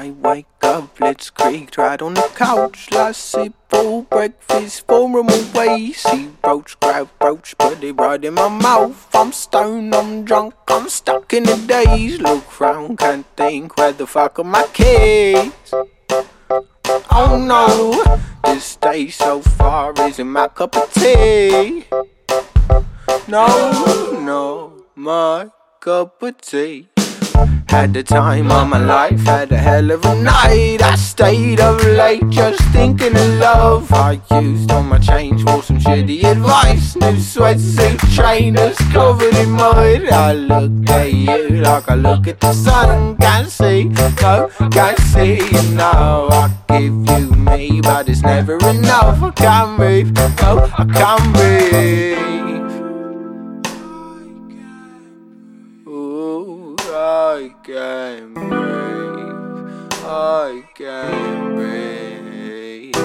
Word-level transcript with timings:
Schitt's 0.00 1.28
Creek, 1.30 1.76
right 1.76 2.00
on 2.00 2.14
the 2.14 2.30
couch. 2.34 2.90
Last 2.90 3.20
sip 3.20 3.52
full 3.68 4.02
breakfast, 4.02 4.86
four 4.86 5.18
away. 5.18 5.92
See 5.92 6.30
roach, 6.42 6.78
grab 6.80 7.10
roach, 7.22 7.56
put 7.58 7.82
it 7.84 7.92
right 7.92 8.24
in 8.24 8.34
my 8.34 8.48
mouth. 8.48 9.08
I'm 9.14 9.32
stoned, 9.32 9.94
I'm 9.94 10.24
drunk, 10.24 10.54
I'm 10.68 10.88
stuck 10.88 11.32
in 11.34 11.44
the 11.44 11.56
daze. 11.56 12.20
Look 12.20 12.60
round, 12.60 12.98
can't 12.98 13.26
think 13.36 13.76
where 13.76 13.92
the 13.92 14.06
fuck 14.06 14.38
are 14.38 14.44
my 14.44 14.66
kids. 14.72 15.74
Oh 17.10 17.36
no, 17.38 18.18
this 18.44 18.76
day 18.76 19.08
so 19.08 19.40
far 19.40 19.92
isn't 20.00 20.26
my 20.26 20.48
cup 20.48 20.76
of 20.76 20.92
tea. 20.94 21.84
No, 23.28 23.46
no, 24.20 24.84
my 24.94 25.50
cup 25.80 26.22
of 26.22 26.40
tea. 26.40 26.89
Had 27.70 27.94
the 27.94 28.02
time 28.02 28.50
of 28.50 28.66
my 28.66 28.78
life, 28.78 29.20
had 29.20 29.52
a 29.52 29.56
hell 29.56 29.92
of 29.92 30.04
a 30.04 30.14
night. 30.20 30.82
I 30.82 30.96
stayed 30.96 31.60
up 31.60 31.80
late 31.84 32.28
just 32.28 32.60
thinking 32.72 33.14
of 33.14 33.28
love. 33.38 33.92
I 33.92 34.20
used 34.40 34.72
all 34.72 34.82
my 34.82 34.98
change 34.98 35.44
for 35.44 35.62
some 35.62 35.78
shitty 35.78 36.24
advice. 36.24 36.96
New 36.96 37.14
sweatsuit 37.14 38.00
trainers 38.12 38.76
covered 38.92 39.36
in 39.36 39.52
mud. 39.52 40.02
I 40.08 40.32
look 40.32 40.90
at 40.90 41.12
you 41.12 41.62
like 41.62 41.88
I 41.88 41.94
look 41.94 42.26
at 42.26 42.40
the 42.40 42.52
sun. 42.52 43.16
Can't 43.18 43.48
see, 43.48 43.84
no, 43.84 44.50
can't 44.72 44.98
see 44.98 45.38
now. 45.72 46.26
I 46.26 46.50
give 46.70 47.08
you 47.08 47.30
me, 47.36 47.80
but 47.80 48.08
it's 48.08 48.22
never 48.22 48.56
enough. 48.68 49.22
I 49.22 49.30
can't 49.30 49.76
breathe, 49.76 50.12
no, 50.16 50.68
I 50.76 50.84
can't 50.92 51.32
breathe. 51.34 52.29
I 57.32 57.54
can't 57.62 58.34
breathe. 58.34 59.30
I 60.02 60.64
can't 60.74 61.54
breathe. 61.54 62.96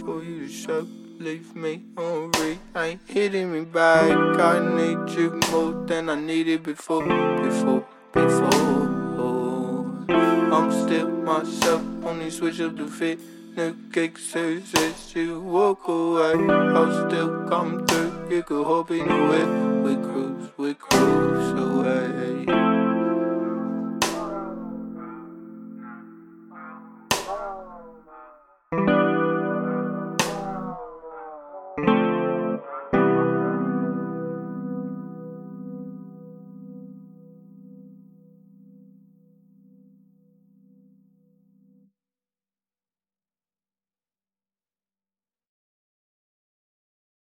For 0.00 0.24
you 0.24 0.46
to 0.46 0.52
show, 0.52 0.86
leave 1.20 1.54
me 1.54 1.84
on 1.96 2.32
read. 2.32 2.58
Ain't 2.74 3.00
hitting 3.06 3.52
me 3.52 3.60
back. 3.64 4.10
I 4.40 4.58
need 4.58 5.16
you 5.16 5.38
more 5.52 5.72
than 5.86 6.08
I 6.08 6.16
needed 6.16 6.64
before, 6.64 7.04
before, 7.04 7.84
before. 8.12 8.90
I'm 10.56 10.72
still 10.72 11.08
myself, 11.10 11.82
only 12.02 12.28
switch 12.30 12.60
up 12.60 12.76
the 12.76 12.88
fit. 12.88 13.20
New 13.56 13.76
kicks 13.92 14.24
says 14.24 14.72
you 15.14 15.40
walk 15.40 15.86
away. 15.86 16.34
I'll 16.50 17.08
still 17.08 17.46
come 17.48 17.86
through. 17.86 18.10
You 18.30 18.42
could 18.42 18.64
hop 18.64 18.90
in 18.90 19.06
the 19.06 19.20
whip. 19.30 19.48
We 19.84 19.94
cruise, 20.06 20.29
away. 20.92 21.29